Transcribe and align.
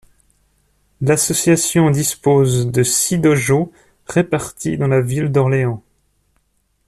L'association 1.01 1.91
dispose 1.91 2.65
de 2.71 2.81
six 2.81 3.19
dojos 3.19 3.71
répartis 4.07 4.75
dans 4.75 4.87
la 4.87 4.99
ville 4.99 5.31
d'Orléans. 5.31 5.83